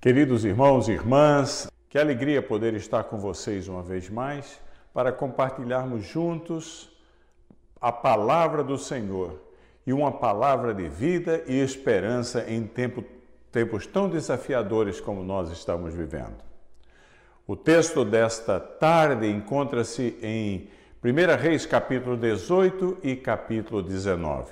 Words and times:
Queridos 0.00 0.46
irmãos 0.46 0.88
e 0.88 0.92
irmãs, 0.92 1.70
que 1.90 1.98
alegria 1.98 2.40
poder 2.40 2.72
estar 2.72 3.04
com 3.04 3.18
vocês 3.18 3.68
uma 3.68 3.82
vez 3.82 4.08
mais 4.08 4.58
para 4.94 5.12
compartilharmos 5.12 6.06
juntos 6.06 6.90
a 7.78 7.92
palavra 7.92 8.64
do 8.64 8.78
Senhor 8.78 9.38
e 9.86 9.92
uma 9.92 10.10
palavra 10.10 10.72
de 10.72 10.88
vida 10.88 11.44
e 11.46 11.60
esperança 11.60 12.46
em 12.48 12.66
tempo, 12.66 13.04
tempos 13.52 13.86
tão 13.86 14.08
desafiadores 14.08 15.02
como 15.02 15.22
nós 15.22 15.50
estamos 15.50 15.92
vivendo. 15.92 16.42
O 17.46 17.54
texto 17.54 18.02
desta 18.02 18.58
tarde 18.58 19.28
encontra-se 19.28 20.16
em 20.22 20.70
1 21.04 21.38
Reis 21.38 21.66
capítulo 21.66 22.16
18 22.16 23.00
e 23.02 23.16
capítulo 23.16 23.82
19. 23.82 24.50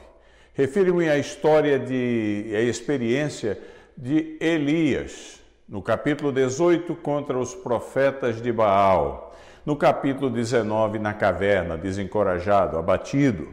Refiro-me 0.53 1.09
à 1.09 1.17
história 1.17 1.79
de 1.79 2.53
à 2.55 2.61
experiência 2.61 3.59
de 3.99 4.37
Elias, 4.41 5.38
no 5.69 5.83
capítulo 5.83 6.33
18, 6.33 6.95
contra 6.95 7.39
os 7.39 7.55
profetas 7.55 8.41
de 8.41 8.51
Baal. 8.51 9.37
No 9.67 9.77
capítulo 9.77 10.31
19, 10.31 10.99
na 10.99 11.13
caverna, 11.13 11.77
desencorajado, 11.77 12.79
abatido. 12.79 13.49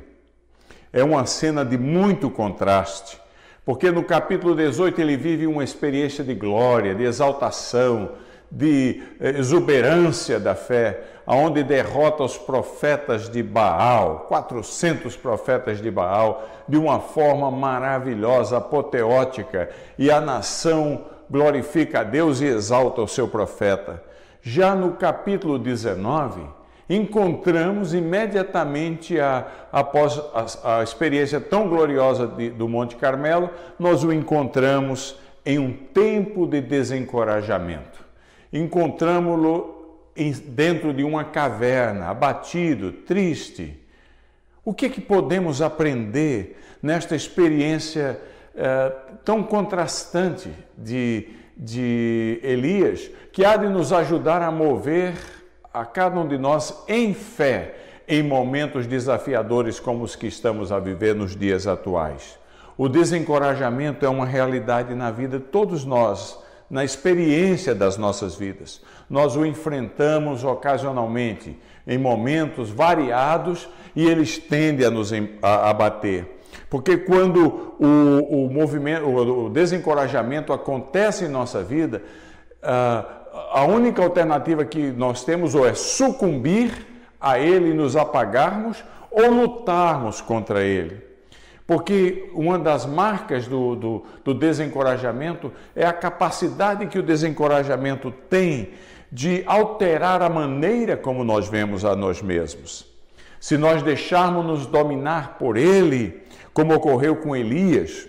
É 0.94 1.03
uma 1.03 1.25
cena 1.25 1.66
de 1.66 1.77
muito 1.77 2.30
contraste, 2.30 3.20
porque 3.66 3.91
no 3.91 4.02
capítulo 4.02 4.55
18 4.55 5.02
ele 5.02 5.17
vive 5.17 5.45
uma 5.45 5.62
experiência 5.62 6.23
de 6.23 6.34
glória, 6.34 6.95
de 6.95 7.03
exaltação, 7.03 8.12
de 8.50 9.03
eh, 9.20 9.31
exuberância 9.31 10.39
da 10.39 10.55
fé, 10.55 11.03
aonde 11.25 11.63
derrota 11.63 12.23
os 12.23 12.38
profetas 12.38 13.27
de 13.27 13.44
Baal, 13.44 14.27
400 14.30 15.17
profetas 15.17 15.81
de 15.81 15.91
Baal, 15.91 16.47
de 16.66 16.77
uma 16.77 17.02
forma 17.02 17.52
maravilhosa, 17.52 18.58
apoteótica, 18.58 19.70
e 20.00 20.09
a 20.09 20.22
nação 20.22 21.03
glorifica 21.29 22.02
a 22.02 22.03
Deus 22.03 22.41
e 22.41 22.45
exalta 22.45 23.02
o 23.02 23.07
seu 23.07 23.27
profeta. 23.27 24.03
Já 24.41 24.75
no 24.75 24.93
capítulo 24.93 25.57
19, 25.57 26.41
encontramos 26.89 27.94
imediatamente, 27.94 29.19
a, 29.19 29.47
após 29.72 30.22
a, 30.33 30.80
a, 30.80 30.83
experiência 30.83 31.41
tão 31.41 31.67
gloriosa 31.67 32.27
de, 32.27 32.50
do 32.52 32.69
Monte 32.69 32.95
Carmelo, 32.95 33.50
nós 33.80 34.03
o 34.03 34.13
encontramos 34.13 35.17
em 35.45 35.59
um 35.59 35.72
tempo 35.72 36.45
de 36.45 36.61
desencorajamento. 36.61 38.03
Encontramos-lo 38.53 39.75
dentro 40.47 40.94
de 40.94 41.03
uma 41.03 41.23
caverna, 41.23 42.07
abatido, 42.07 42.91
triste. 42.91 43.80
O 44.63 44.73
que, 44.73 44.85
é 44.85 44.89
que 44.89 45.02
podemos 45.02 45.61
aprender 45.61 46.57
nesta 46.81 47.16
experiência 47.16 48.19
é, 48.56 48.92
tão 49.23 49.44
contrastante 49.44 50.50
de, 50.78 51.30
de 51.58 52.39
Elias, 52.44 53.09
que 53.31 53.44
há 53.44 53.58
de 53.58 53.67
nos 53.67 53.92
ajudar 53.92 54.42
a 54.42 54.52
mover 54.52 55.14
a 55.73 55.84
cada 55.86 56.20
um 56.20 56.28
de 56.28 56.38
nós 56.38 56.84
em 56.88 57.14
fé 57.14 57.75
em 58.08 58.23
momentos 58.23 58.88
desafiadores 58.88 59.80
como 59.80 60.03
os 60.03 60.16
que 60.16 60.28
estamos 60.28 60.72
a 60.72 60.80
viver 60.80 61.16
nos 61.16 61.36
dias 61.36 61.67
atuais. 61.67 62.38
O 62.78 62.88
desencorajamento 62.88 64.06
é 64.06 64.09
uma 64.09 64.25
realidade 64.25 64.94
na 64.94 65.09
vida 65.09 65.40
de 65.40 65.45
todos 65.45 65.86
nós, 65.86 66.38
na 66.69 66.84
experiência 66.84 67.73
das 67.73 67.97
nossas 67.97 68.36
vidas. 68.36 68.81
Nós 69.09 69.36
o 69.36 69.45
enfrentamos 69.45 70.44
ocasionalmente, 70.44 71.58
em 71.88 71.97
momentos 71.97 72.69
variados, 72.69 73.67
e 73.95 74.06
eles 74.06 74.38
tendem 74.38 74.86
a 74.86 74.92
nos 74.92 75.12
abater. 75.42 76.28
Porque 76.70 76.98
quando 76.98 77.75
o, 77.80 78.45
o 78.45 78.50
movimento, 78.50 79.06
o, 79.08 79.50
desencorajamento 79.50 80.52
acontece 80.52 81.25
em 81.25 81.30
nossa 81.30 81.64
vida, 81.64 82.02
uh, 82.64 83.25
a 83.52 83.64
única 83.66 84.02
alternativa 84.02 84.66
que 84.66 84.92
nós 84.92 85.23
temos 85.23 85.56
ou 85.56 85.67
é 85.67 85.73
sucumbir 85.73 86.72
a 87.20 87.39
ele 87.39 87.72
e 87.72 87.73
nos 87.73 87.95
apagarmos, 87.95 88.84
ou 89.12 89.30
lutarmos 89.31 90.22
contra 90.22 90.62
ele. 90.63 91.02
Porque 91.66 92.29
uma 92.34 92.59
das 92.59 92.85
marcas 92.85 93.47
do, 93.47 93.75
do, 93.75 94.06
do, 94.24 94.34
desencorajamento 94.34 95.52
é 95.75 95.85
a 95.85 95.94
capacidade 95.94 96.85
que 96.88 97.00
o 97.00 97.03
desencorajamento 97.03 98.12
tem 98.29 98.74
de 99.12 99.44
alterar 99.47 100.22
a 100.22 100.29
maneira 100.29 100.96
como 100.96 101.24
nós 101.24 101.47
vemos 101.47 101.84
a 101.84 101.96
nós 101.96 102.22
mesmos. 102.22 102.85
Se 103.40 103.58
nós 103.58 103.81
deixarmos 103.81 104.46
nos 104.46 104.68
dominar 104.68 105.38
por 105.40 105.58
ele, 105.58 106.22
como 106.55 106.73
ocorreu 106.73 107.17
com 107.17 107.35
Elias, 107.35 108.07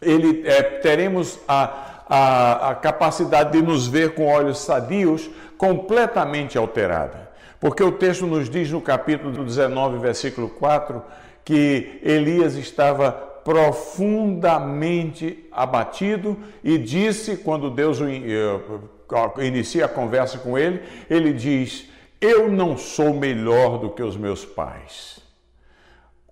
ele, 0.00 0.42
é, 0.44 0.62
teremos 0.62 1.38
a, 1.46 2.02
a, 2.08 2.70
a 2.70 2.74
capacidade 2.74 3.52
de 3.52 3.62
nos 3.62 3.86
ver 3.86 4.16
com 4.16 4.26
olhos 4.26 4.58
sadios 4.58 5.30
completamente 5.56 6.58
alterada. 6.58 7.30
Porque 7.60 7.84
o 7.84 7.92
texto 7.92 8.26
nos 8.26 8.50
diz 8.50 8.68
no 8.72 8.80
capítulo 8.80 9.44
19, 9.44 9.98
versículo 9.98 10.48
4, 10.48 11.00
que 11.44 12.00
Elias 12.02 12.56
estava 12.56 13.12
profundamente 13.12 15.46
abatido 15.52 16.36
e 16.64 16.76
disse, 16.76 17.36
quando 17.36 17.70
Deus 17.70 18.00
eh, 18.00 19.46
inicia 19.46 19.84
a 19.84 19.88
conversa 19.88 20.38
com 20.38 20.58
ele, 20.58 20.82
ele 21.08 21.32
diz: 21.32 21.88
Eu 22.20 22.50
não 22.50 22.76
sou 22.76 23.14
melhor 23.14 23.78
do 23.78 23.90
que 23.90 24.02
os 24.02 24.16
meus 24.16 24.44
pais. 24.44 25.21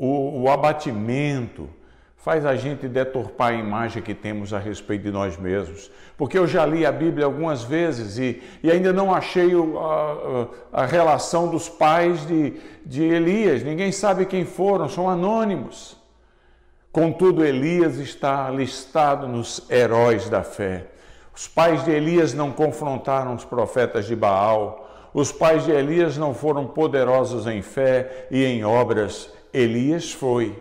O, 0.02 0.44
o 0.44 0.48
abatimento 0.48 1.68
faz 2.16 2.46
a 2.46 2.56
gente 2.56 2.88
deturpar 2.88 3.50
a 3.50 3.54
imagem 3.54 4.02
que 4.02 4.14
temos 4.14 4.54
a 4.54 4.58
respeito 4.58 5.02
de 5.02 5.10
nós 5.10 5.36
mesmos. 5.36 5.90
Porque 6.16 6.38
eu 6.38 6.46
já 6.46 6.64
li 6.64 6.86
a 6.86 6.92
Bíblia 6.92 7.26
algumas 7.26 7.62
vezes 7.64 8.16
e, 8.16 8.42
e 8.62 8.70
ainda 8.70 8.94
não 8.94 9.14
achei 9.14 9.50
a, 9.52 10.78
a, 10.80 10.82
a 10.82 10.86
relação 10.86 11.48
dos 11.48 11.68
pais 11.68 12.26
de, 12.26 12.54
de 12.84 13.02
Elias. 13.02 13.62
Ninguém 13.62 13.92
sabe 13.92 14.24
quem 14.24 14.46
foram, 14.46 14.88
são 14.88 15.06
anônimos. 15.06 15.98
Contudo, 16.90 17.44
Elias 17.44 17.98
está 17.98 18.48
listado 18.48 19.28
nos 19.28 19.70
heróis 19.70 20.30
da 20.30 20.42
fé. 20.42 20.86
Os 21.36 21.46
pais 21.46 21.84
de 21.84 21.90
Elias 21.90 22.32
não 22.32 22.52
confrontaram 22.52 23.34
os 23.34 23.44
profetas 23.44 24.06
de 24.06 24.16
Baal. 24.16 24.88
Os 25.12 25.30
pais 25.30 25.66
de 25.66 25.72
Elias 25.72 26.16
não 26.16 26.32
foram 26.32 26.66
poderosos 26.66 27.46
em 27.46 27.60
fé 27.60 28.28
e 28.30 28.46
em 28.46 28.64
obras 28.64 29.38
Elias 29.52 30.12
foi. 30.12 30.56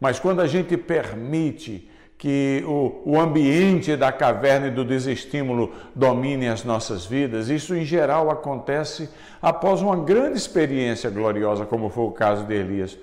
Mas 0.00 0.18
quando 0.18 0.40
a 0.40 0.46
gente 0.46 0.76
permite 0.76 1.88
que 2.18 2.64
o, 2.66 3.02
o 3.04 3.20
ambiente 3.20 3.94
da 3.94 4.10
caverna 4.10 4.68
e 4.68 4.70
do 4.70 4.84
desestímulo 4.84 5.72
domine 5.94 6.48
as 6.48 6.64
nossas 6.64 7.04
vidas, 7.04 7.50
isso 7.50 7.74
em 7.74 7.84
geral 7.84 8.30
acontece 8.30 9.10
após 9.40 9.82
uma 9.82 9.96
grande 9.96 10.38
experiência 10.38 11.10
gloriosa, 11.10 11.66
como 11.66 11.90
foi 11.90 12.04
o 12.04 12.12
caso 12.12 12.44
de 12.44 12.54
Elias. 12.54 12.98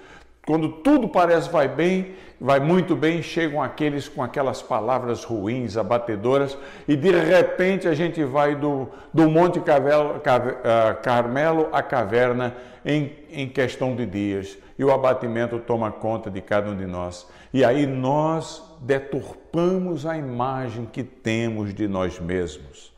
Quando 0.46 0.68
tudo 0.68 1.08
parece 1.08 1.50
vai 1.50 1.70
bem, 1.70 2.16
vai 2.42 2.60
muito 2.60 2.98
bem, 2.98 3.22
chegam 3.22 3.62
aqueles 3.62 4.10
com 4.10 4.22
aquelas 4.22 4.62
palavras 4.62 5.24
ruins, 5.24 5.78
abatedoras, 5.78 6.58
e 6.86 6.98
de 6.98 7.12
repente 7.12 7.88
a 7.88 7.94
gente 7.94 8.22
vai 8.26 8.54
do, 8.54 8.90
do 9.14 9.30
Monte 9.30 9.62
ah, 9.66 10.94
Carmelo 10.96 11.70
à 11.72 11.82
caverna 11.82 12.54
em, 12.86 13.14
em 13.32 13.48
questão 13.48 13.96
de 13.96 14.06
dias, 14.06 14.58
o 14.84 14.92
abatimento 14.92 15.60
toma 15.60 15.92
conta 15.92 16.30
de 16.30 16.42
cada 16.42 16.70
um 16.70 16.76
de 16.76 16.86
nós. 16.86 17.28
E 17.54 17.64
aí 17.64 17.86
nós 17.86 18.64
deturpamos 18.82 20.06
a 20.06 20.18
imagem 20.18 20.86
que 20.86 21.04
temos 21.04 21.74
de 21.74 21.88
nós 21.88 22.20
mesmos. 22.20 22.94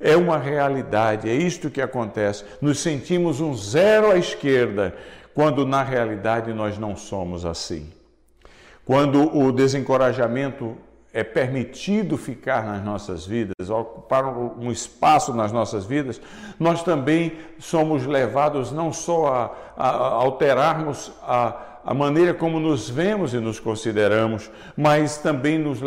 É 0.00 0.16
uma 0.16 0.38
realidade, 0.38 1.28
é 1.28 1.34
isto 1.34 1.70
que 1.70 1.82
acontece. 1.82 2.44
Nos 2.60 2.78
sentimos 2.78 3.40
um 3.40 3.54
zero 3.54 4.10
à 4.10 4.16
esquerda 4.16 4.96
quando 5.34 5.66
na 5.66 5.82
realidade 5.82 6.52
nós 6.52 6.78
não 6.78 6.96
somos 6.96 7.44
assim. 7.44 7.92
Quando 8.84 9.36
o 9.36 9.52
desencorajamento 9.52 10.76
é 11.18 11.24
permitido 11.24 12.16
ficar 12.16 12.64
nas 12.64 12.84
nossas 12.84 13.26
vidas, 13.26 13.68
ocupar 13.68 14.24
um 14.26 14.70
espaço 14.70 15.34
nas 15.34 15.50
nossas 15.50 15.84
vidas, 15.84 16.20
nós 16.60 16.82
também 16.84 17.32
somos 17.58 18.06
levados 18.06 18.70
não 18.70 18.92
só 18.92 19.56
a, 19.76 19.84
a 19.84 19.96
alterarmos 20.14 21.10
a, 21.22 21.56
a, 21.84 21.92
maneira 21.92 22.32
como 22.32 22.60
nos 22.60 22.88
vemos 22.88 23.34
e 23.34 23.38
nos 23.38 23.58
consideramos, 23.58 24.48
mas 24.76 25.18
também 25.18 25.58
nos, 25.58 25.80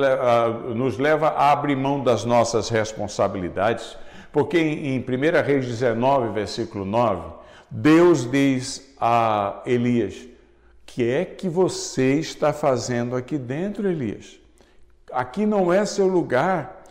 nos 0.75 0.98
leva 0.98 1.30
a 1.30 1.54
abrir 1.54 1.77
mão 1.77 2.04
das 2.04 2.25
nossas 2.25 2.68
responsabilidades. 2.68 3.95
Porque 4.34 4.57
em, 4.57 4.95
em 4.95 5.00
1 5.00 5.45
Reis 5.45 5.66
19, 5.66 6.34
versículo 6.34 6.84
9, 6.84 7.22
Deus 7.69 8.30
diz 8.30 8.94
a 9.00 9.62
Elias: 9.66 10.27
que 10.86 11.10
é 11.10 11.24
que 11.24 11.48
você 11.48 12.16
está 12.16 12.51
fazendo 12.51 13.16
aqui 13.16 13.38
dentro, 13.38 13.88
Elias? 13.88 14.41
Aqui 15.13 15.46
não 15.46 15.72
é 15.72 15.86
seu 15.86 16.08
lugar. 16.08 16.84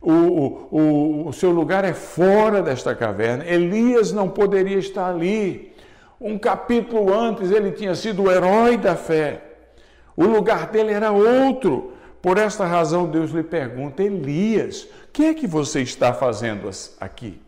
O, 0.00 0.12
o, 0.12 1.28
o, 1.28 1.32
seu 1.32 1.50
lugar 1.50 1.84
é 1.84 1.92
fora 1.92 2.60
desta 2.60 2.94
caverna. 2.94 3.44
Elias 3.46 4.12
não 4.12 4.28
poderia 4.28 4.78
estar 4.78 5.08
ali. 5.08 5.72
Um 6.20 6.38
capítulo 6.38 7.14
antes 7.14 7.50
ele 7.50 7.70
tinha 7.70 7.94
sido 7.94 8.24
o 8.24 8.30
herói 8.30 8.76
da 8.76 8.96
fé. 8.96 9.42
O 10.16 10.24
lugar 10.24 10.66
dele 10.68 10.92
era 10.92 11.12
outro. 11.12 11.92
Por 12.20 12.38
esta 12.38 12.64
razão, 12.64 13.06
Deus 13.06 13.30
lhe 13.30 13.42
pergunta: 13.42 14.02
Elias, 14.02 14.82
o 14.82 14.88
que 15.12 15.26
é 15.26 15.34
que 15.34 15.46
você 15.46 15.82
está 15.82 16.12
fazendo 16.12 16.68
aqui? 17.00 17.40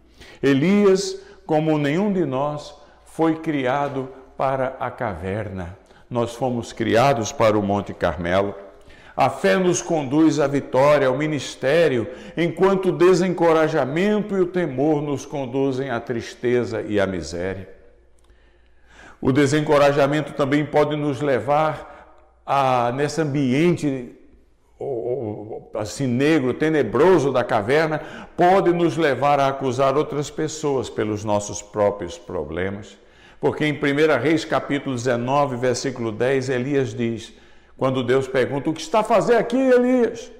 Elias, 0.43 1.17
como 1.47 1.79
nenhum 1.79 2.13
de 2.13 2.25
nós, 2.25 2.75
foi 3.05 3.37
criado 3.37 4.09
para 4.37 4.77
a 4.79 4.91
caverna. 4.91 5.77
Nós 6.11 6.35
fomos 6.35 6.73
criados 6.73 7.33
para 7.33 7.59
o 7.59 7.63
Monte 7.63 7.95
Carmelo. 7.95 8.55
A 9.17 9.31
fé 9.31 9.57
nos 9.57 9.81
conduz 9.81 10.41
à 10.41 10.47
vitória, 10.47 11.07
ao 11.07 11.17
ministério, 11.17 12.09
enquanto 12.37 12.89
o 12.89 12.93
desencorajamento 12.93 14.37
e 14.37 14.41
o 14.41 14.47
temor 14.47 15.01
nos 15.01 15.25
conduzem 15.25 15.91
à 15.91 16.01
tristeza 16.01 16.83
e 16.83 16.99
à 16.99 17.07
miséria. 17.07 17.69
O 19.21 19.31
desencorajamento 19.31 20.33
também 20.33 20.67
pode 20.67 20.97
nos 20.97 21.21
levar 21.21 22.43
a, 22.45 22.93
nesse 22.93 23.21
ambiente 23.21 24.19
assim 25.75 26.07
negro, 26.07 26.53
tenebroso 26.53 27.33
da 27.33 27.45
caverna, 27.45 28.01
pode 28.37 28.73
nos 28.73 28.97
levar 28.97 29.39
a 29.41 29.49
acusar 29.49 29.97
outras 29.97 30.29
pessoas 30.29 30.91
pelos 30.91 31.25
nossos 31.25 31.63
próprios 31.63 32.19
problemas. 32.19 32.99
Porque 33.41 33.65
em 33.65 33.73
1 33.73 34.21
Reis 34.21 34.45
capítulo 34.45 34.95
19, 34.95 35.57
versículo 35.57 36.11
10, 36.11 36.49
Elias 36.49 36.95
diz: 36.95 37.33
quando 37.77 38.03
Deus 38.03 38.29
pergunta: 38.29 38.71
O 38.71 38.75
que 38.75 38.81
está 38.81 39.03
fazendo 39.03 39.39
aqui, 39.39 39.57
Elias? 39.57 40.31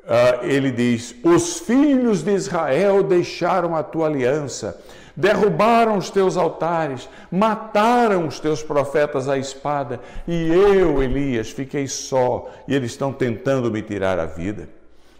Uh, 0.00 0.44
ele 0.44 0.70
diz: 0.70 1.14
Os 1.22 1.60
filhos 1.60 2.22
de 2.22 2.32
Israel 2.32 3.02
deixaram 3.02 3.76
a 3.76 3.82
tua 3.82 4.06
aliança, 4.06 4.82
derrubaram 5.14 5.96
os 5.96 6.10
teus 6.10 6.36
altares, 6.36 7.08
mataram 7.30 8.26
os 8.26 8.40
teus 8.40 8.62
profetas 8.62 9.28
à 9.28 9.38
espada, 9.38 10.00
e 10.26 10.48
eu, 10.48 11.02
Elias, 11.02 11.50
fiquei 11.50 11.86
só, 11.86 12.50
e 12.66 12.74
eles 12.74 12.92
estão 12.92 13.12
tentando 13.12 13.70
me 13.70 13.82
tirar 13.82 14.18
a 14.18 14.26
vida. 14.26 14.68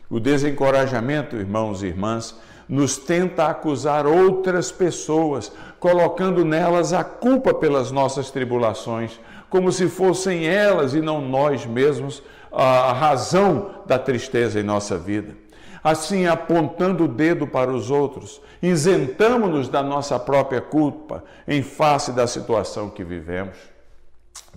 O 0.09 0.19
desencorajamento, 0.19 1.37
irmãos 1.37 1.83
e 1.83 1.87
irmãs, 1.87 2.35
nos 2.69 2.97
tenta 2.97 3.47
acusar 3.47 4.07
outras 4.07 4.73
pessoas, 4.73 5.53
colocando 5.79 6.45
nelas 6.45 6.93
a 6.93 7.05
culpa 7.05 7.53
pelas 7.53 7.91
nossas 7.91 8.31
tribulações, 8.31 9.21
como 9.51 9.71
se 9.73 9.89
fossem 9.89 10.47
elas 10.47 10.95
e 10.95 11.01
não 11.01 11.21
nós 11.21 11.67
mesmos 11.67 12.23
a 12.53 12.93
razão 12.93 13.75
da 13.87 13.99
tristeza 13.99 14.61
em 14.61 14.63
nossa 14.63 14.97
vida. 14.97 15.37
Assim, 15.83 16.27
apontando 16.27 17.05
o 17.05 17.09
dedo 17.09 17.47
para 17.47 17.71
os 17.71 17.91
outros, 17.91 18.41
isentamos-nos 18.63 19.69
da 19.69 19.83
nossa 19.83 20.19
própria 20.19 20.61
culpa 20.61 21.25
em 21.49 21.63
face 21.63 22.13
da 22.13 22.27
situação 22.27 22.91
que 22.91 23.03
vivemos. 23.03 23.57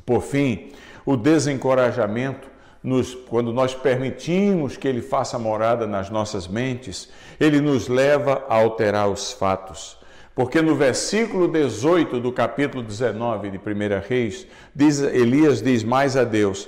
Por 0.05 0.21
fim, 0.21 0.71
o 1.05 1.15
desencorajamento, 1.15 2.51
nos, 2.83 3.15
quando 3.15 3.53
nós 3.53 3.73
permitimos 3.73 4.75
que 4.75 4.87
ele 4.87 5.01
faça 5.01 5.39
morada 5.39 5.87
nas 5.87 6.09
nossas 6.09 6.47
mentes, 6.47 7.09
ele 7.39 7.61
nos 7.61 7.87
leva 7.87 8.43
a 8.49 8.55
alterar 8.55 9.07
os 9.07 9.31
fatos. 9.31 9.97
Porque 10.35 10.61
no 10.61 10.75
versículo 10.75 11.47
18 11.47 12.19
do 12.19 12.31
capítulo 12.31 12.83
19 12.83 13.51
de 13.51 13.57
1 13.57 13.61
Reis, 14.07 14.47
diz, 14.75 14.99
Elias 14.99 15.61
diz 15.61 15.83
mais 15.83 16.17
a 16.17 16.23
Deus, 16.23 16.65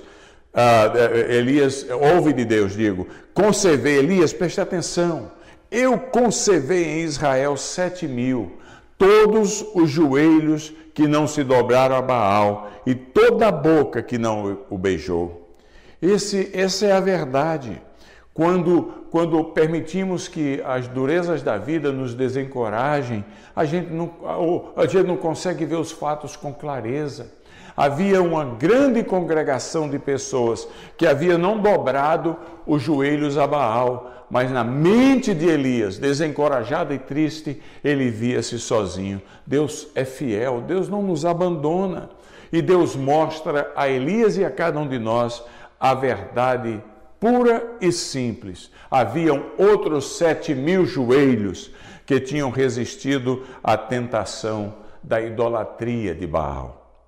uh, 0.53 1.15
Elias, 1.29 1.85
ouve 1.89 2.31
de 2.31 2.45
Deus, 2.45 2.73
digo, 2.73 3.07
concevei, 3.33 3.97
Elias, 3.97 4.33
preste 4.33 4.61
atenção, 4.61 5.31
eu 5.71 5.97
concevei 5.97 6.85
em 6.85 7.01
Israel 7.01 7.57
sete 7.57 8.07
mil, 8.07 8.57
todos 8.99 9.65
os 9.73 9.89
joelhos 9.89 10.71
que 10.93 11.07
não 11.07 11.27
se 11.27 11.43
dobraram 11.43 11.95
a 11.95 12.01
Baal 12.01 12.71
e 12.85 12.93
toda 12.93 13.47
a 13.47 13.51
boca 13.51 14.01
que 14.01 14.17
não 14.17 14.59
o 14.69 14.77
beijou. 14.77 15.57
Esse, 16.01 16.51
essa 16.53 16.85
é 16.85 16.91
a 16.91 16.99
verdade. 16.99 17.81
Quando, 18.33 19.04
quando 19.15 19.41
permitimos 19.45 20.27
que 20.27 20.61
as 20.65 20.89
durezas 20.89 21.41
da 21.41 21.57
vida 21.57 21.89
nos 21.89 22.13
desencorajem, 22.13 23.23
a 23.55 23.63
gente, 23.63 23.89
não, 23.89 24.11
a 24.75 24.85
gente 24.85 25.07
não 25.07 25.15
consegue 25.15 25.63
ver 25.63 25.77
os 25.77 25.89
fatos 25.89 26.35
com 26.35 26.53
clareza. 26.53 27.31
Havia 27.77 28.21
uma 28.21 28.43
grande 28.43 29.05
congregação 29.05 29.89
de 29.89 29.97
pessoas 29.97 30.67
que 30.97 31.07
havia 31.07 31.37
não 31.37 31.61
dobrado 31.61 32.35
os 32.67 32.81
joelhos 32.81 33.37
a 33.37 33.47
Baal, 33.47 34.25
mas 34.29 34.51
na 34.51 34.65
mente 34.65 35.33
de 35.33 35.47
Elias, 35.47 35.97
desencorajado 35.97 36.93
e 36.93 36.99
triste, 36.99 37.63
ele 37.81 38.09
via-se 38.09 38.59
sozinho. 38.59 39.21
Deus 39.47 39.87
é 39.95 40.03
fiel, 40.03 40.59
Deus 40.59 40.89
não 40.89 41.01
nos 41.01 41.23
abandona. 41.23 42.09
E 42.51 42.61
Deus 42.61 42.97
mostra 42.97 43.71
a 43.77 43.87
Elias 43.87 44.35
e 44.35 44.43
a 44.43 44.51
cada 44.51 44.77
um 44.77 44.85
de 44.85 44.99
nós 44.99 45.41
a 45.79 45.93
verdade 45.93 46.83
pura 47.25 47.77
e 47.81 47.91
simples. 47.91 48.69
Haviam 48.91 49.47
outros 49.57 50.19
sete 50.19 50.53
mil 50.53 50.85
joelhos 50.85 51.71
que 52.05 52.19
tinham 52.19 52.51
resistido 52.51 53.43
à 53.63 53.75
tentação 53.75 54.75
da 55.01 55.19
idolatria 55.19 56.13
de 56.13 56.27
Baal. 56.27 57.01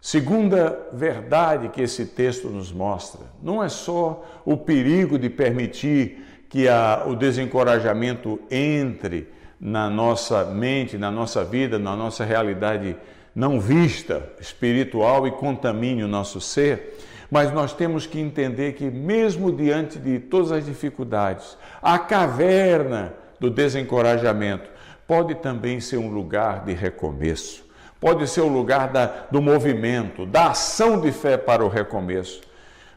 Segunda 0.00 0.88
verdade 0.92 1.68
que 1.68 1.80
esse 1.80 2.06
texto 2.06 2.48
nos 2.48 2.72
mostra, 2.72 3.20
não 3.40 3.62
é 3.62 3.68
só 3.68 4.24
o 4.44 4.56
perigo 4.56 5.16
de 5.16 5.30
permitir 5.30 6.46
que 6.50 6.68
a, 6.68 7.04
o 7.06 7.14
desencorajamento 7.14 8.40
entre 8.50 9.28
na 9.60 9.88
nossa 9.88 10.44
mente, 10.46 10.98
na 10.98 11.08
nossa 11.08 11.44
vida, 11.44 11.78
na 11.78 11.94
nossa 11.94 12.24
realidade 12.24 12.96
não 13.32 13.60
vista 13.60 14.28
espiritual 14.40 15.24
e 15.24 15.30
contamine 15.30 16.02
o 16.02 16.08
nosso 16.08 16.40
ser, 16.40 16.98
mas 17.32 17.50
nós 17.50 17.72
temos 17.72 18.04
que 18.04 18.20
entender 18.20 18.74
que, 18.74 18.90
mesmo 18.90 19.50
diante 19.50 19.98
de 19.98 20.18
todas 20.18 20.52
as 20.52 20.66
dificuldades, 20.66 21.56
a 21.80 21.98
caverna 21.98 23.14
do 23.40 23.48
desencorajamento 23.48 24.68
pode 25.08 25.36
também 25.36 25.80
ser 25.80 25.96
um 25.96 26.10
lugar 26.10 26.62
de 26.66 26.74
recomeço, 26.74 27.64
pode 27.98 28.28
ser 28.28 28.42
o 28.42 28.48
um 28.48 28.52
lugar 28.52 28.92
da, 28.92 29.06
do 29.30 29.40
movimento, 29.40 30.26
da 30.26 30.48
ação 30.48 31.00
de 31.00 31.10
fé 31.10 31.38
para 31.38 31.64
o 31.64 31.68
recomeço. 31.68 32.42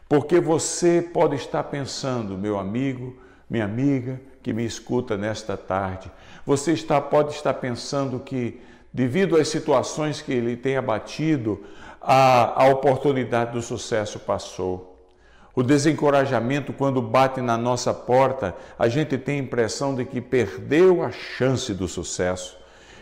Porque 0.06 0.38
você 0.38 1.00
pode 1.00 1.36
estar 1.36 1.64
pensando, 1.64 2.36
meu 2.36 2.58
amigo, 2.58 3.16
minha 3.48 3.64
amiga, 3.64 4.20
que 4.42 4.52
me 4.52 4.66
escuta 4.66 5.16
nesta 5.16 5.56
tarde, 5.56 6.12
você 6.44 6.72
está, 6.72 7.00
pode 7.00 7.32
estar 7.32 7.54
pensando 7.54 8.20
que, 8.20 8.60
devido 8.92 9.34
às 9.34 9.48
situações 9.48 10.20
que 10.20 10.30
ele 10.30 10.58
tem 10.58 10.76
abatido, 10.76 11.64
a, 12.06 12.62
a 12.64 12.68
oportunidade 12.68 13.52
do 13.52 13.60
sucesso 13.60 14.20
passou. 14.20 14.96
O 15.52 15.62
desencorajamento, 15.62 16.72
quando 16.72 17.02
bate 17.02 17.40
na 17.40 17.56
nossa 17.56 17.92
porta, 17.92 18.54
a 18.78 18.86
gente 18.88 19.18
tem 19.18 19.40
a 19.40 19.42
impressão 19.42 19.94
de 19.94 20.04
que 20.04 20.20
perdeu 20.20 21.02
a 21.02 21.10
chance 21.10 21.74
do 21.74 21.88
sucesso. 21.88 22.56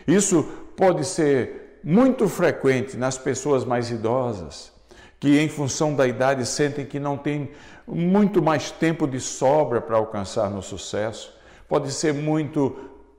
Isso 0.07 0.43
pode 0.75 1.05
ser 1.05 1.79
muito 1.83 2.27
frequente 2.27 2.97
nas 2.97 3.15
pessoas 3.17 3.63
mais 3.63 3.91
idosas, 3.91 4.73
que, 5.19 5.39
em 5.39 5.49
função 5.49 5.93
da 5.93 6.07
idade, 6.07 6.45
sentem 6.45 6.85
que 6.85 6.99
não 6.99 7.15
têm 7.15 7.51
muito 7.87 8.41
mais 8.41 8.71
tempo 8.71 9.05
de 9.05 9.19
sobra 9.19 9.81
para 9.81 9.97
alcançar 9.97 10.49
no 10.49 10.63
sucesso. 10.63 11.31
Pode 11.67 11.91
ser 11.91 12.13
muito 12.13 12.75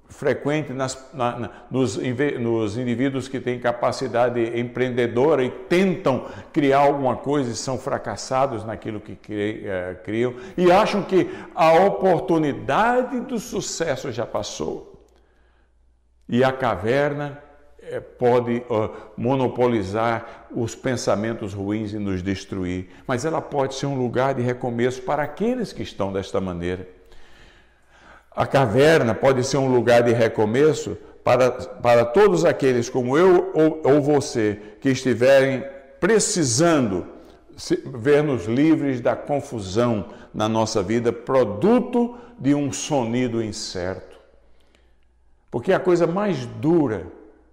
frequente 0.08 0.72
nas, 0.72 1.12
na, 1.12 1.38
na, 1.38 1.50
nos, 1.70 1.98
nos, 2.38 2.76
indivíduos 2.78 3.28
que 3.28 3.40
têm 3.40 3.58
capacidade 3.58 4.40
empreendedora 4.58 5.42
e 5.42 5.50
tentam 5.50 6.26
criar 6.52 6.78
alguma 6.78 7.16
coisa 7.16 7.50
e 7.50 7.56
são 7.56 7.78
fracassados 7.78 8.64
naquilo 8.64 9.00
que 9.00 9.18
eh, 9.64 9.96
criam 10.04 10.34
e 10.56 10.70
acham 10.70 11.02
que 11.02 11.28
a 11.54 11.72
oportunidade 11.74 13.20
do 13.20 13.38
sucesso 13.38 14.12
já 14.12 14.24
passou. 14.24 15.04
E 16.28 16.42
a 16.42 16.52
caverna 16.52 17.42
eh, 17.80 18.00
pode 18.00 18.62
monopolizar 19.16 20.46
os 20.50 20.74
pensamentos 20.74 21.52
ruins 21.52 21.92
e 21.92 21.98
nos 21.98 22.22
destruir, 22.22 22.90
mas 23.06 23.24
ela 23.24 23.40
pode 23.42 23.74
ser 23.74 23.86
um 23.86 23.98
lugar 23.98 24.34
de 24.34 24.42
recomeço 24.42 25.02
para 25.02 25.22
aqueles 25.22 25.72
que 25.72 25.82
estão 25.82 26.12
desta 26.12 26.40
maneira. 26.40 26.95
A 28.36 28.46
caverna 28.46 29.14
pode 29.14 29.42
ser 29.42 29.56
um 29.56 29.72
lugar 29.72 30.02
de 30.02 30.12
recomeço 30.12 30.98
para, 31.24 31.50
para 31.50 32.04
todos 32.04 32.44
aqueles 32.44 32.90
como 32.90 33.16
eu 33.16 33.50
ou, 33.54 33.80
ou 33.82 34.02
você 34.02 34.60
que 34.78 34.90
estiverem 34.90 35.64
precisando 35.98 37.06
ver-nos 37.86 38.44
livres 38.44 39.00
da 39.00 39.16
confusão 39.16 40.10
na 40.34 40.48
nossa 40.48 40.82
vida, 40.82 41.10
produto 41.10 42.14
de 42.38 42.54
um 42.54 42.70
sonido 42.70 43.42
incerto. 43.42 44.16
Porque 45.50 45.72
a 45.72 45.80
coisa 45.80 46.06
mais 46.06 46.44
dura 46.44 47.06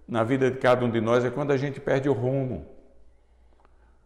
na 0.06 0.22
vida 0.22 0.50
de 0.50 0.58
cada 0.58 0.84
um 0.84 0.90
de 0.90 1.00
nós 1.00 1.24
é 1.24 1.30
quando 1.30 1.52
a 1.52 1.56
gente 1.56 1.80
perde 1.80 2.10
o 2.10 2.12
rumo. 2.12 2.66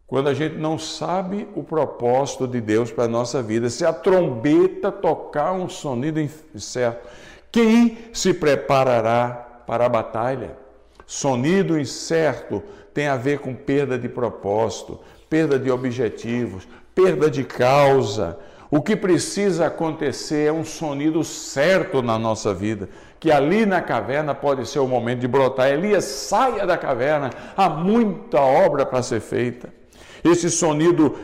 Quando 0.09 0.27
a 0.27 0.33
gente 0.33 0.55
não 0.55 0.79
sabe 0.79 1.47
o 1.55 1.63
propósito 1.63 2.47
de 2.47 2.59
Deus 2.59 2.91
para 2.91 3.03
a 3.03 3.07
nossa 3.07 3.43
vida, 3.43 3.69
se 3.69 3.85
a 3.85 3.93
trombeta 3.93 4.91
tocar 4.91 5.51
um 5.51 5.69
sonido 5.69 6.19
incerto, 6.19 7.07
quem 7.51 7.95
se 8.11 8.33
preparará 8.33 9.61
para 9.67 9.85
a 9.85 9.89
batalha? 9.89 10.57
Sonido 11.05 11.79
incerto 11.79 12.63
tem 12.91 13.07
a 13.07 13.15
ver 13.15 13.37
com 13.37 13.53
perda 13.53 13.99
de 13.99 14.09
propósito, 14.09 14.99
perda 15.29 15.59
de 15.59 15.69
objetivos, 15.69 16.67
perda 16.95 17.29
de 17.29 17.43
causa. 17.43 18.39
O 18.71 18.81
que 18.81 18.95
precisa 18.95 19.67
acontecer 19.67 20.47
é 20.47 20.51
um 20.51 20.65
sonido 20.65 21.23
certo 21.23 22.01
na 22.01 22.17
nossa 22.17 22.51
vida, 22.51 22.89
que 23.19 23.31
ali 23.31 23.63
na 23.63 23.79
caverna 23.79 24.33
pode 24.33 24.67
ser 24.67 24.79
o 24.79 24.87
momento 24.87 25.19
de 25.19 25.27
brotar. 25.27 25.69
Elias, 25.69 26.05
saia 26.05 26.65
da 26.65 26.77
caverna, 26.77 27.29
há 27.55 27.69
muita 27.69 28.41
obra 28.41 28.87
para 28.87 29.03
ser 29.03 29.21
feita. 29.21 29.78
Esse 30.23 30.49
sonido 30.49 31.15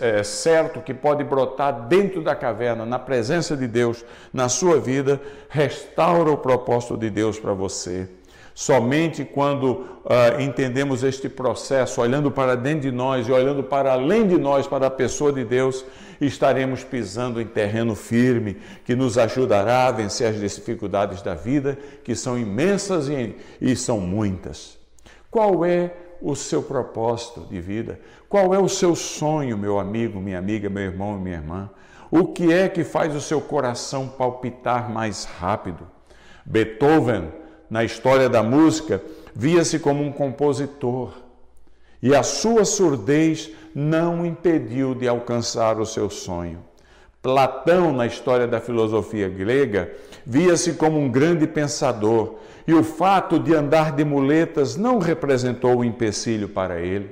é, 0.00 0.22
certo 0.22 0.80
que 0.80 0.92
pode 0.92 1.22
brotar 1.24 1.86
dentro 1.86 2.22
da 2.22 2.34
caverna, 2.34 2.84
na 2.84 2.98
presença 2.98 3.56
de 3.56 3.66
Deus, 3.66 4.04
na 4.32 4.48
sua 4.48 4.80
vida, 4.80 5.20
restaura 5.48 6.30
o 6.30 6.36
propósito 6.36 6.96
de 6.96 7.10
Deus 7.10 7.38
para 7.38 7.52
você. 7.52 8.08
Somente 8.54 9.24
quando 9.24 9.70
uh, 9.70 10.40
entendemos 10.40 11.02
este 11.02 11.28
processo, 11.28 12.02
olhando 12.02 12.30
para 12.30 12.54
dentro 12.54 12.82
de 12.82 12.92
nós 12.92 13.26
e 13.26 13.32
olhando 13.32 13.62
para 13.62 13.92
além 13.92 14.26
de 14.26 14.36
nós, 14.36 14.66
para 14.66 14.88
a 14.88 14.90
pessoa 14.90 15.32
de 15.32 15.42
Deus, 15.42 15.84
estaremos 16.20 16.84
pisando 16.84 17.40
em 17.40 17.46
terreno 17.46 17.94
firme 17.94 18.58
que 18.84 18.94
nos 18.94 19.16
ajudará 19.16 19.86
a 19.86 19.92
vencer 19.92 20.28
as 20.28 20.38
dificuldades 20.38 21.22
da 21.22 21.34
vida, 21.34 21.78
que 22.04 22.14
são 22.14 22.38
imensas 22.38 23.08
e, 23.08 23.34
e 23.60 23.74
são 23.74 23.98
muitas. 23.98 24.78
Qual 25.30 25.64
é 25.64 25.94
o 26.22 26.36
seu 26.36 26.62
propósito 26.62 27.40
de 27.50 27.60
vida? 27.60 28.00
Qual 28.28 28.54
é 28.54 28.58
o 28.58 28.68
seu 28.68 28.94
sonho, 28.94 29.58
meu 29.58 29.78
amigo, 29.78 30.20
minha 30.20 30.38
amiga, 30.38 30.70
meu 30.70 30.84
irmão 30.84 31.16
e 31.18 31.20
minha 31.20 31.36
irmã? 31.36 31.70
O 32.10 32.26
que 32.26 32.52
é 32.52 32.68
que 32.68 32.84
faz 32.84 33.14
o 33.14 33.20
seu 33.20 33.40
coração 33.40 34.08
palpitar 34.08 34.90
mais 34.90 35.24
rápido? 35.24 35.86
Beethoven, 36.44 37.32
na 37.68 37.84
história 37.84 38.28
da 38.28 38.42
música, 38.42 39.02
via-se 39.34 39.78
como 39.78 40.02
um 40.02 40.12
compositor 40.12 41.12
e 42.02 42.14
a 42.14 42.22
sua 42.22 42.64
surdez 42.64 43.50
não 43.74 44.26
impediu 44.26 44.94
de 44.94 45.06
alcançar 45.06 45.78
o 45.78 45.86
seu 45.86 46.10
sonho. 46.10 46.58
Platão, 47.22 47.92
na 47.92 48.04
história 48.04 48.48
da 48.48 48.60
filosofia 48.60 49.28
grega, 49.28 49.92
via-se 50.26 50.72
como 50.72 50.98
um 50.98 51.08
grande 51.08 51.46
pensador 51.46 52.34
e 52.66 52.74
o 52.74 52.82
fato 52.82 53.38
de 53.38 53.54
andar 53.54 53.92
de 53.92 54.04
muletas 54.04 54.76
não 54.76 54.98
representou 54.98 55.78
um 55.78 55.84
empecilho 55.84 56.48
para 56.48 56.80
ele. 56.80 57.10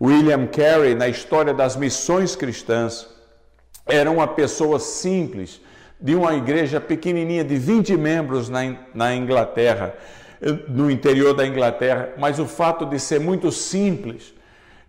William 0.00 0.46
Carey, 0.46 0.94
na 0.94 1.08
história 1.08 1.54
das 1.54 1.76
missões 1.76 2.34
cristãs, 2.34 3.06
era 3.86 4.10
uma 4.10 4.26
pessoa 4.26 4.78
simples, 4.78 5.60
de 6.00 6.16
uma 6.16 6.34
igreja 6.34 6.80
pequenininha 6.80 7.44
de 7.44 7.56
20 7.56 7.96
membros 7.96 8.48
na, 8.48 9.14
Inglaterra, 9.14 9.94
no 10.68 10.90
interior 10.90 11.32
da 11.32 11.46
Inglaterra, 11.46 12.10
mas 12.18 12.40
o 12.40 12.46
fato 12.46 12.84
de 12.84 12.98
ser 12.98 13.20
muito 13.20 13.52
simples 13.52 14.34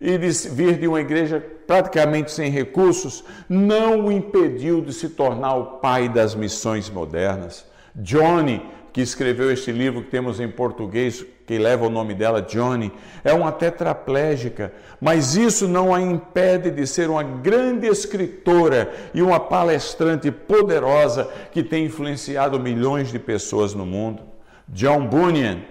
e 0.02 0.18
de 0.18 0.30
vir 0.50 0.80
de 0.80 0.88
uma 0.88 1.00
igreja 1.00 1.44
praticamente 1.68 2.32
sem 2.32 2.50
recursos 2.50 3.24
não 3.48 4.08
o 4.08 4.12
impediu 4.12 4.82
de 4.82 4.92
se 4.92 5.10
tornar 5.10 5.54
o 5.54 5.66
pai 5.78 6.10
das 6.10 6.34
missões 6.34 6.90
modernas. 6.90 7.64
Johnny 7.96 8.62
que 8.94 9.02
escreveu 9.02 9.52
este 9.52 9.72
livro 9.72 10.04
que 10.04 10.12
temos 10.12 10.40
em 10.40 10.48
português, 10.48 11.26
que 11.48 11.58
leva 11.58 11.88
o 11.88 11.90
nome 11.90 12.14
dela, 12.14 12.44
Johnny, 12.44 12.92
é 13.24 13.34
uma 13.34 13.52
tetraplégica, 13.52 14.72
mas 15.02 15.36
isso 15.36 15.68
não 15.68 15.94
a 15.94 16.00
impede 16.00 16.70
de 16.70 16.86
ser 16.86 17.10
uma 17.10 17.24
grande 17.24 17.88
escritora 17.88 18.94
e 19.12 19.22
uma 19.24 19.40
palestrante 19.40 20.32
poderosa 20.32 21.28
que 21.52 21.64
tem 21.64 21.86
influenciado 21.86 22.60
milhões 22.60 23.12
de 23.12 23.18
pessoas 23.18 23.74
no 23.74 23.84
mundo. 23.84 24.22
John 24.70 25.08
Bunyan 25.08 25.62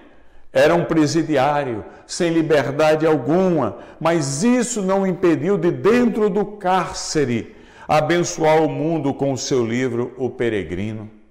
era 0.52 0.74
um 0.74 0.84
presidiário, 0.84 1.84
sem 2.04 2.30
liberdade 2.30 3.06
alguma, 3.06 3.78
mas 4.00 4.42
isso 4.42 4.82
não 4.82 5.06
impediu 5.06 5.56
de, 5.56 5.70
dentro 5.70 6.28
do 6.28 6.44
cárcere, 6.44 7.54
abençoar 7.86 8.60
o 8.62 8.68
mundo 8.68 9.14
com 9.14 9.32
o 9.32 9.38
seu 9.38 9.64
livro 9.64 10.12
O 10.18 10.28
Peregrino. 10.28 11.21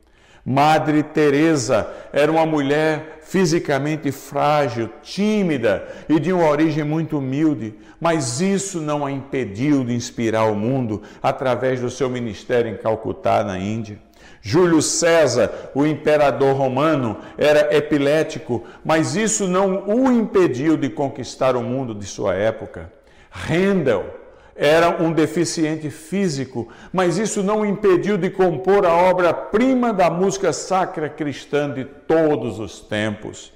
Madre 0.45 1.03
Teresa 1.03 1.87
era 2.11 2.31
uma 2.31 2.45
mulher 2.45 3.19
fisicamente 3.21 4.11
frágil, 4.11 4.89
tímida 5.01 5.87
e 6.09 6.19
de 6.19 6.33
uma 6.33 6.47
origem 6.47 6.83
muito 6.83 7.17
humilde, 7.17 7.75
mas 7.99 8.41
isso 8.41 8.81
não 8.81 9.05
a 9.05 9.11
impediu 9.11 9.83
de 9.83 9.93
inspirar 9.93 10.45
o 10.45 10.55
mundo 10.55 11.01
através 11.21 11.79
do 11.79 11.89
seu 11.89 12.09
ministério 12.09 12.71
em 12.71 12.77
Calcutá, 12.77 13.43
na 13.43 13.57
Índia. 13.57 13.99
Júlio 14.41 14.81
César, 14.81 15.71
o 15.75 15.85
imperador 15.85 16.55
romano, 16.55 17.17
era 17.37 17.75
epilético, 17.75 18.63
mas 18.83 19.15
isso 19.15 19.47
não 19.47 19.87
o 19.87 20.11
impediu 20.11 20.75
de 20.75 20.89
conquistar 20.89 21.55
o 21.55 21.61
mundo 21.61 21.93
de 21.93 22.05
sua 22.05 22.33
época. 22.33 22.91
Handel, 23.29 24.20
era 24.61 25.01
um 25.01 25.11
deficiente 25.11 25.89
físico, 25.89 26.67
mas 26.93 27.17
isso 27.17 27.41
não 27.41 27.61
o 27.61 27.65
impediu 27.65 28.15
de 28.15 28.29
compor 28.29 28.85
a 28.85 28.93
obra-prima 28.93 29.91
da 29.91 30.07
música 30.07 30.53
sacra 30.53 31.09
cristã 31.09 31.67
de 31.67 31.83
todos 31.83 32.59
os 32.59 32.79
tempos. 32.79 33.51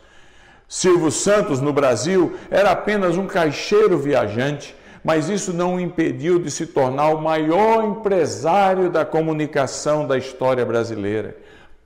Silvio 0.68 1.12
Santos, 1.12 1.62
no 1.62 1.72
Brasil, 1.72 2.34
era 2.50 2.72
apenas 2.72 3.18
um 3.18 3.28
caixeiro 3.28 4.00
viajante, 4.00 4.76
mas 5.04 5.30
isso 5.30 5.54
não 5.54 5.76
o 5.76 5.80
impediu 5.80 6.40
de 6.40 6.50
se 6.50 6.66
tornar 6.66 7.10
o 7.10 7.22
maior 7.22 7.86
empresário 7.86 8.90
da 8.90 9.06
comunicação 9.06 10.08
da 10.08 10.18
história 10.18 10.66
brasileira. 10.66 11.38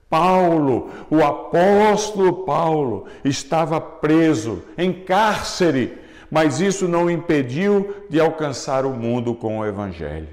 Paulo, 0.08 0.88
o 1.10 1.22
apóstolo 1.22 2.46
Paulo, 2.46 3.04
estava 3.22 3.78
preso 3.78 4.62
em 4.78 4.94
cárcere 4.94 5.99
mas 6.30 6.60
isso 6.60 6.86
não 6.86 7.06
o 7.06 7.10
impediu 7.10 8.04
de 8.08 8.20
alcançar 8.20 8.86
o 8.86 8.90
mundo 8.90 9.34
com 9.34 9.58
o 9.58 9.66
Evangelho. 9.66 10.28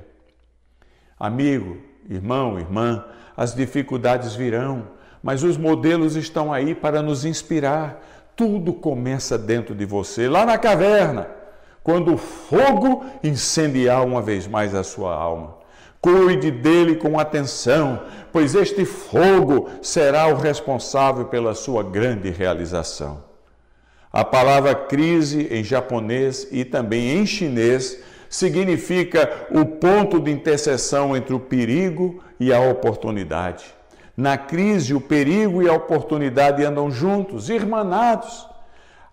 Amigo, 1.20 1.77
irmão, 2.08 2.60
irmã, 2.60 3.04
as 3.36 3.56
dificuldades 3.56 4.36
virão, 4.36 4.88
mas 5.24 5.44
os 5.44 5.58
modelos 5.58 6.16
estão 6.16 6.54
aí 6.54 6.75
para 6.75 7.01
nos 7.01 7.25
inspirar. 7.25 8.04
Tudo 8.36 8.72
começa 8.72 9.38
dentro 9.38 9.74
de 9.74 9.86
você, 9.86 10.30
lá 10.30 10.46
na 10.46 10.58
caverna, 10.58 11.27
quando 11.84 12.13
o 12.13 12.18
fogo 12.18 13.04
incendiar 13.24 14.06
uma 14.06 14.22
vez 14.22 14.46
mais 14.46 14.75
a 14.75 14.84
sua 14.84 15.16
alma. 15.16 15.58
Cuide 16.00 16.51
dele 16.51 16.96
com 16.96 17.20
atenção, 17.20 18.04
pois 18.32 18.54
este 18.54 18.86
fogo 18.86 19.70
será 19.82 20.27
o 20.27 20.36
responsável 20.36 21.25
pela 21.25 21.56
sua 21.56 21.82
grande 21.82 22.30
realização. 22.30 23.26
A 24.17 24.25
palavra 24.25 24.74
crise 24.74 25.47
em 25.51 25.63
japonês 25.63 26.47
e 26.51 26.65
também 26.65 27.19
em 27.19 27.24
chinês 27.24 28.00
significa 28.27 29.45
o 29.51 29.63
ponto 29.63 30.19
de 30.19 30.31
interseção 30.31 31.15
entre 31.15 31.36
o 31.36 31.39
perigo 31.39 32.19
e 32.39 32.51
a 32.51 32.59
oportunidade. 32.59 33.65
Na 34.17 34.36
crise, 34.36 34.95
o 34.95 35.00
perigo 35.00 35.62
e 35.62 35.69
a 35.69 35.74
oportunidade 35.74 36.65
andam 36.65 36.89
juntos, 36.89 37.47
irmanados. 37.47 38.50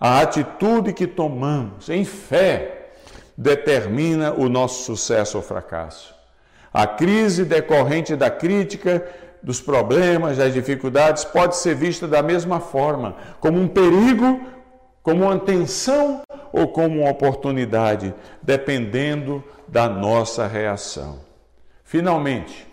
A 0.00 0.23
atitude 0.23 0.94
que 0.94 1.06
tomamos 1.06 1.90
em 1.90 2.06
fé 2.06 2.92
determina 3.37 4.32
o 4.32 4.49
nosso 4.49 4.84
sucesso 4.84 5.37
ou 5.37 5.42
fracasso. 5.42 6.14
A 6.73 6.87
crise 6.87 7.44
decorrente 7.44 8.16
da 8.16 8.30
crítica, 8.30 9.06
dos 9.42 9.61
problemas, 9.61 10.38
das 10.38 10.54
dificuldades, 10.54 11.26
pode 11.26 11.58
ser 11.58 11.75
vista 11.75 12.08
da 12.08 12.23
mesma 12.23 12.58
forma, 12.58 13.16
como 13.38 13.61
um 13.61 13.68
perigo 13.68 14.53
como 15.04 15.25
uma 15.25 15.38
tensão 15.38 16.23
ou 16.50 16.66
como 16.68 17.02
uma 17.02 17.11
oportunidade, 17.11 18.14
dependendo 18.42 19.44
da 19.68 19.87
nossa 19.87 20.46
reação. 20.46 21.20
Finalmente, 21.84 22.66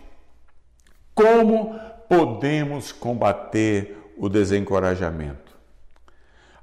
como 1.14 1.78
podemos 2.08 2.90
combater 2.90 3.98
o 4.16 4.30
desencorajamento? 4.30 5.52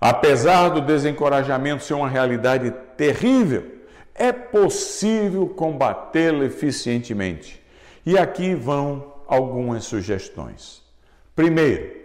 Apesar 0.01 0.69
do 0.69 0.81
desencorajamento 0.81 1.83
ser 1.83 1.93
uma 1.93 2.09
realidade 2.09 2.71
terrível, 2.97 3.79
é 4.15 4.31
possível 4.31 5.47
combatê-lo 5.49 6.43
eficientemente. 6.43 7.63
E 8.03 8.17
aqui 8.17 8.55
vão 8.55 9.13
algumas 9.27 9.83
sugestões. 9.83 10.81
Primeiro, 11.35 11.95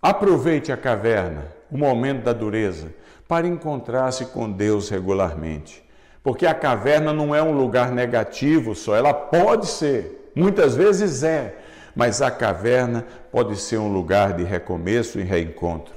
aproveite 0.00 0.72
a 0.72 0.78
caverna 0.78 1.52
o 1.74 1.76
momento 1.76 2.22
da 2.22 2.32
dureza, 2.32 2.94
para 3.26 3.48
encontrar-se 3.48 4.26
com 4.26 4.48
Deus 4.48 4.88
regularmente. 4.88 5.84
Porque 6.22 6.46
a 6.46 6.54
caverna 6.54 7.12
não 7.12 7.34
é 7.34 7.42
um 7.42 7.50
lugar 7.50 7.90
negativo 7.90 8.76
só, 8.76 8.94
ela 8.94 9.12
pode 9.12 9.66
ser, 9.66 10.30
muitas 10.36 10.76
vezes 10.76 11.24
é, 11.24 11.58
mas 11.92 12.22
a 12.22 12.30
caverna 12.30 13.04
pode 13.32 13.56
ser 13.56 13.78
um 13.78 13.92
lugar 13.92 14.34
de 14.34 14.44
recomeço 14.44 15.18
e 15.18 15.24
reencontro. 15.24 15.92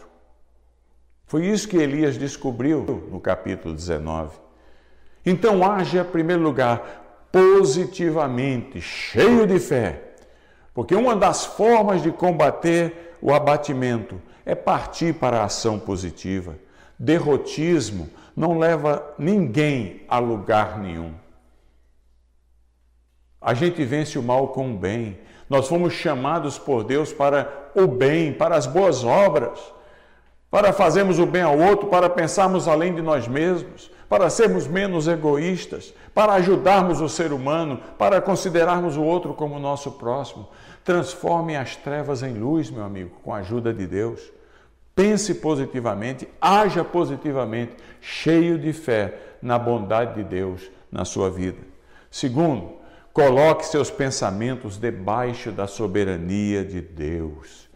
Foi 1.27 1.45
isso 1.45 1.67
que 1.67 1.77
Elias 1.77 2.17
descobriu 2.17 3.07
no 3.11 3.19
capítulo 3.19 3.75
19. 3.75 4.35
Então, 5.23 5.63
haja, 5.63 6.01
em 6.01 6.05
primeiro 6.05 6.41
lugar, 6.41 7.27
positivamente, 7.31 8.81
cheio 8.81 9.45
de 9.45 9.59
fé, 9.59 10.01
porque 10.73 10.95
uma 10.95 11.15
das 11.15 11.45
formas 11.45 12.01
de 12.01 12.11
combater 12.11 13.15
o 13.21 13.31
abatimento 13.31 14.19
é 14.47 14.55
partir 14.55 15.13
para 15.13 15.41
a 15.41 15.43
ação 15.43 15.77
positiva. 15.77 16.55
Derrotismo 16.97 18.09
não 18.33 18.57
leva 18.57 19.03
ninguém 19.19 20.03
a 20.07 20.19
lugar 20.19 20.79
nenhum. 20.79 21.13
A 23.41 23.53
gente 23.53 23.83
vence 23.83 24.17
o 24.17 24.23
mal 24.23 24.47
com 24.47 24.71
o 24.71 24.77
bem. 24.77 25.19
Nós 25.49 25.67
fomos 25.67 25.91
chamados 25.93 26.57
por 26.57 26.85
Deus 26.85 27.11
para 27.11 27.71
o 27.75 27.87
bem, 27.87 28.31
para 28.31 28.55
as 28.55 28.65
boas 28.65 29.03
obras, 29.03 29.59
para 30.49 30.71
fazermos 30.71 31.19
o 31.19 31.25
bem 31.25 31.41
ao 31.41 31.59
outro, 31.59 31.89
para 31.89 32.09
pensarmos 32.09 32.69
além 32.69 32.95
de 32.95 33.01
nós 33.01 33.27
mesmos, 33.27 33.91
para 34.07 34.29
sermos 34.29 34.65
menos 34.65 35.09
egoístas, 35.09 35.93
para 36.13 36.31
ajudarmos 36.35 37.01
o 37.01 37.09
ser 37.09 37.33
humano, 37.33 37.81
para 37.97 38.21
considerarmos 38.21 38.95
o 38.95 39.03
outro 39.03 39.33
como 39.33 39.59
nosso 39.59 39.91
próximo. 39.91 40.47
Transforme 40.85 41.57
as 41.57 41.75
trevas 41.75 42.23
em 42.23 42.33
luz, 42.33 42.71
meu 42.71 42.85
amigo, 42.85 43.11
com 43.21 43.33
a 43.33 43.39
ajuda 43.39 43.73
de 43.73 43.85
Deus. 43.85 44.36
Pense 44.97 45.35
positivamente, 45.35 46.27
haja 46.41 46.83
positivamente, 46.83 47.73
cheio 48.01 48.57
de 48.57 48.73
fé 48.73 49.13
na 49.39 49.59
bondade 49.59 50.15
de 50.15 50.23
Deus 50.23 50.71
na 50.91 51.05
sua 51.05 51.29
vida. 51.29 51.59
Segundo, 52.09 52.71
coloque 53.13 53.67
seus 53.67 53.91
pensamentos 53.91 54.75
debaixo 54.75 55.51
da 55.51 55.67
soberania 55.67 56.65
de 56.65 56.81
Deus. 56.81 57.69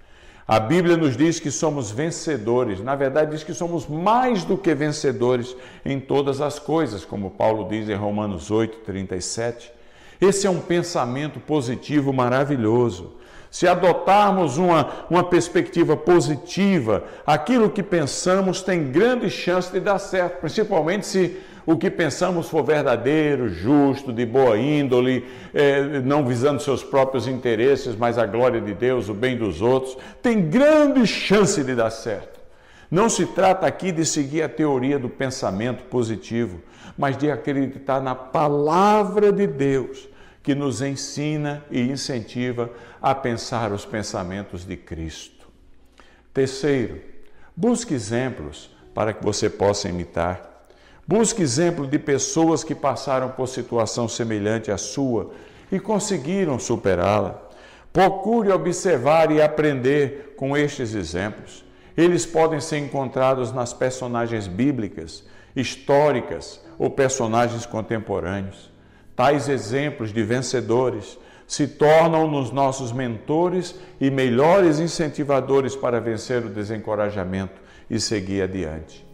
A 0.48 0.60
Bíblia 0.60 0.98
nos 0.98 1.16
diz 1.16 1.40
que 1.40 1.52
somos 1.52 1.92
vencedores, 1.92 2.82
na 2.82 2.96
verdade, 2.96 3.30
diz 3.30 3.44
que 3.44 3.54
somos 3.54 3.88
mais 3.88 4.44
do 4.44 4.58
que 4.58 4.74
vencedores 4.74 5.56
em 5.86 6.00
todas 6.00 6.42
as 6.42 6.58
coisas, 6.58 7.06
como 7.06 7.30
Paulo 7.30 7.70
diz 7.70 7.88
em 7.88 7.94
Romanos 7.94 8.50
8, 8.50 8.80
37. 8.80 9.72
Esse 10.20 10.48
é 10.48 10.50
um 10.50 10.60
pensamento 10.60 11.40
positivo 11.40 12.12
maravilhoso. 12.12 13.22
Se 13.52 13.68
adotarmos 13.68 14.58
uma, 14.58 14.90
uma 15.10 15.26
perspectiva 15.26 15.98
positiva, 15.98 17.04
aquilo 17.28 17.70
que 17.70 17.84
pensamos 17.84 18.62
tem 18.62 18.90
grande 18.90 19.30
chance 19.30 19.70
de 19.70 19.82
dar 19.82 20.00
certo, 20.00 20.40
principalmente 20.40 21.06
se 21.06 21.38
o 21.66 21.76
que 21.76 21.90
pensamos 21.90 22.48
for 22.48 22.64
verdadeiro, 22.64 23.50
justo, 23.50 24.14
de 24.14 24.26
boa 24.26 24.58
índole, 24.58 25.28
é, 25.54 26.00
não 26.00 26.26
visando 26.26 26.62
seus 26.62 26.82
próprios 26.82 27.28
interesses, 27.28 27.94
mas 27.94 28.18
a 28.18 28.26
glória 28.26 28.62
de 28.62 28.74
Deus, 28.74 29.10
o 29.10 29.14
bem 29.14 29.38
dos 29.38 29.62
outros, 29.62 29.98
tem 30.22 30.50
grande 30.50 31.06
chance 31.06 31.62
de 31.62 31.76
dar 31.76 31.92
certo. 31.92 32.40
Não 32.90 33.10
se 33.10 33.26
trata 33.26 33.68
aqui 33.68 33.92
de 33.92 34.06
seguir 34.06 34.44
a 34.44 34.50
teoria 34.50 34.98
do 34.98 35.10
pensamento 35.10 35.84
positivo, 35.84 36.62
mas 36.98 37.18
de 37.18 37.30
acreditar 37.30 38.02
na 38.02 38.16
palavra 38.16 39.30
de 39.32 39.46
Deus 39.46 40.10
que 40.44 40.56
nos 40.56 40.82
ensina 40.82 41.64
e 41.70 41.82
incentiva 41.82 42.70
a 43.02 43.14
pensar 43.14 43.72
os 43.72 43.86
pensamentos 43.86 44.66
de 44.66 44.76
Cristo. 44.76 45.48
Terceiro, 46.34 47.02
busque 47.56 47.94
exemplos 47.94 48.70
para 48.94 49.14
que 49.14 49.24
você 49.24 49.50
possa 49.50 49.90
imitar. 49.90 50.50
Busque 51.08 51.42
exemplo 51.42 51.86
de 51.86 52.00
pessoas 52.00 52.64
que 52.64 52.74
passaram 52.74 53.30
por 53.30 53.48
situação 53.48 54.08
semelhante 54.08 54.72
à 54.72 54.78
sua 54.78 55.32
e 55.72 55.80
conseguiram 55.80 56.58
superá-la. 56.58 57.50
Procure 57.92 58.52
observar 58.52 59.32
e 59.32 59.42
aprender 59.42 60.34
com 60.38 60.56
estes 60.56 60.94
exemplos. 60.96 61.66
Eles 61.96 62.26
podem 62.26 62.62
ser 62.62 62.78
encontrados 62.78 63.52
nas 63.52 63.74
personagens 63.74 64.48
bíblicas, 64.48 65.24
históricas 65.56 66.62
ou 66.80 66.90
personagens 66.90 67.66
contemporâneos. 67.66 68.71
Tais 69.16 69.50
exemplos 69.50 70.14
de 70.14 70.24
vencedores 70.24 71.18
se 71.46 71.68
tornam 71.68 72.32
nos 72.32 72.50
nossos 72.50 72.94
mentores 72.94 73.76
e 74.00 74.10
melhores 74.10 74.80
incentivadores 74.80 75.76
para 75.76 76.00
vencer 76.00 76.46
o 76.46 76.50
desencorajamento 76.50 77.62
e 77.90 78.00
seguir 78.00 78.42
adiante. 78.42 79.06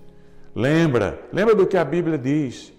Lembra, 0.53 1.19
lembra 1.33 1.55
do 1.55 1.65
que 1.65 1.77
a 1.77 1.83
Bíblia 1.83 2.17
diz. 2.17 2.71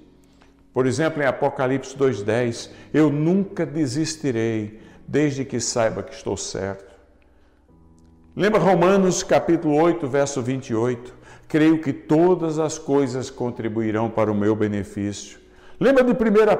Por 0.73 0.87
exemplo, 0.87 1.21
em 1.21 1.27
Apocalipse 1.27 1.97
2:10, 1.97 2.71
eu 2.95 3.11
nunca 3.11 3.67
desistirei 3.67 4.81
desde 5.09 5.45
que 5.45 5.59
saiba 5.59 6.05
que 6.05 6.15
estou 6.15 6.37
certo. 6.37 6.95
Lembra 8.37 8.61
Romanos 8.61 9.25
capítulo 9.25 9.75
8, 9.75 10.07
verso 10.07 10.41
28? 10.41 11.13
Creio 11.49 11.81
que 11.81 11.93
todas 11.93 12.61
as 12.61 12.79
coisas 12.79 13.29
contribuirão 13.29 14.09
para 14.09 14.31
o 14.31 14.35
meu 14.37 14.55
benefício 14.55 15.48
Lembra 15.81 16.03
de 16.03 16.11
1 16.11 16.17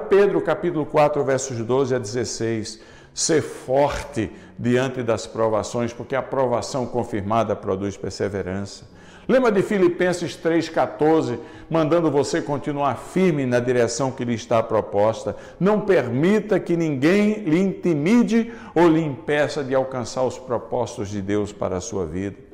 Pedro 0.09 0.41
capítulo 0.41 0.87
4, 0.87 1.25
versos 1.25 1.59
12 1.59 1.93
a 1.93 1.99
16? 1.99 2.81
Ser 3.13 3.43
forte 3.43 4.31
diante 4.57 5.03
das 5.03 5.27
provações, 5.27 5.93
porque 5.93 6.15
a 6.15 6.23
provação 6.23 6.87
confirmada 6.87 7.57
produz 7.57 7.97
perseverança. 7.97 8.85
Lembra 9.27 9.51
de 9.51 9.61
Filipenses 9.61 10.39
3,14, 10.39 11.37
mandando 11.69 12.13
você 12.13 12.41
continuar 12.41 12.95
firme 12.95 13.45
na 13.45 13.59
direção 13.59 14.13
que 14.13 14.25
lhe 14.25 14.35
está 14.35 14.63
proposta. 14.63 15.35
Não 15.59 15.81
permita 15.81 16.61
que 16.61 16.77
ninguém 16.77 17.41
lhe 17.41 17.59
intimide 17.59 18.53
ou 18.73 18.89
lhe 18.89 19.01
impeça 19.01 19.65
de 19.65 19.75
alcançar 19.75 20.23
os 20.23 20.39
propósitos 20.39 21.09
de 21.09 21.21
Deus 21.21 21.53
para 21.53 21.79
a 21.79 21.81
sua 21.81 22.07
vida. 22.07 22.48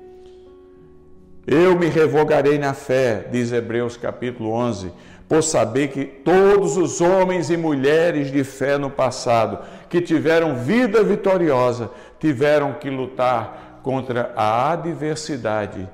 Eu 1.46 1.78
me 1.78 1.88
revogarei 1.88 2.58
na 2.58 2.72
fé, 2.72 3.28
diz 3.30 3.52
Hebreus 3.52 3.96
capítulo 3.96 4.50
11 4.50 4.90
por 5.28 5.42
saber 5.42 5.88
que 5.88 6.04
todos 6.04 6.76
os 6.76 7.00
homens 7.00 7.50
e 7.50 7.56
mulheres 7.56 8.30
de 8.30 8.44
fé 8.44 8.78
no 8.78 8.90
passado 8.90 9.58
que 9.88 10.00
tiveram 10.00 10.56
vida 10.56 11.02
vitoriosa 11.02 11.90
tiveram 12.18 12.74
que 12.74 12.88
lutar 12.88 13.80
contra 13.82 14.32
a 14.36 14.72
adversidade 14.72 15.88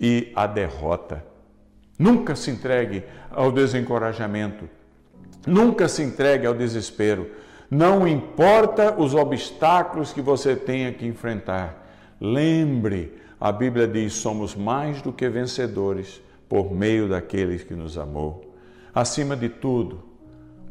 e 0.00 0.32
a 0.34 0.46
derrota. 0.46 1.24
Nunca 1.98 2.36
se 2.36 2.50
entregue 2.50 3.04
ao 3.30 3.50
desencorajamento, 3.50 4.68
nunca 5.46 5.88
se 5.88 6.02
entregue 6.02 6.46
ao 6.46 6.54
desespero. 6.54 7.30
Não 7.70 8.06
importa 8.06 8.94
os 8.96 9.14
obstáculos 9.14 10.12
que 10.12 10.20
você 10.20 10.54
tenha 10.54 10.92
que 10.92 11.06
enfrentar. 11.06 11.82
Lembre, 12.20 13.23
a 13.44 13.52
Bíblia 13.52 13.86
diz: 13.86 14.14
somos 14.14 14.54
mais 14.54 15.02
do 15.02 15.12
que 15.12 15.28
vencedores 15.28 16.22
por 16.48 16.72
meio 16.72 17.10
daqueles 17.10 17.62
que 17.62 17.74
nos 17.74 17.98
amou. 17.98 18.54
Acima 18.94 19.36
de 19.36 19.50
tudo, 19.50 20.02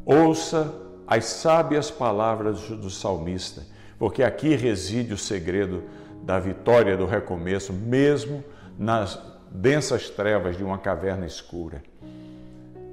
ouça 0.04 0.74
as 1.06 1.26
sábias 1.26 1.92
palavras 1.92 2.62
do 2.70 2.90
salmista, 2.90 3.62
porque 4.00 4.24
aqui 4.24 4.56
reside 4.56 5.14
o 5.14 5.18
segredo 5.20 5.84
da 6.24 6.40
vitória 6.40 6.98
do 6.98 7.06
recomeço, 7.06 7.72
mesmo 7.72 8.44
nas 8.76 9.22
densas 9.52 10.10
trevas 10.10 10.58
de 10.58 10.64
uma 10.64 10.80
caverna 10.80 11.28
escura. 11.28 11.84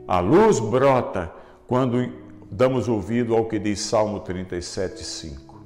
A 0.06 0.20
luz 0.20 0.60
brota 0.60 1.32
quando 1.66 2.06
damos 2.50 2.86
ouvido 2.86 3.34
ao 3.34 3.46
que 3.46 3.58
diz 3.58 3.80
Salmo 3.80 4.20
37:5. 4.20 5.58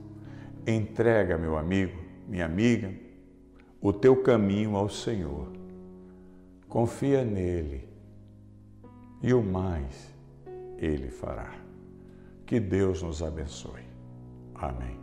Entrega, 0.65 1.37
meu 1.37 1.59
amigo, 1.59 1.99
minha 2.29 2.45
amiga, 2.45 3.03
o 3.85 3.93
teu 3.93 4.17
caminho 4.23 4.77
ao 4.77 4.89
Senhor. 4.89 5.47
Confia 6.71 7.23
nele 7.23 7.87
e 9.23 9.35
o 9.35 9.43
mais 9.43 10.11
Ele 10.79 11.11
fará. 11.11 11.55
Que 12.47 12.59
Deus 12.59 13.03
nos 13.03 13.23
abençoe. 13.23 13.85
Amém. 14.55 14.99